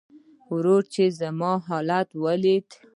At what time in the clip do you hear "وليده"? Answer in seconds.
2.23-2.75